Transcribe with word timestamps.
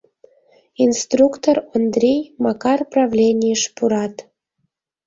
Инструктор, 0.85 1.57
Ондрий, 1.75 2.21
Макар 2.43 2.79
правленийыш 2.93 3.63
пурат. 3.75 4.15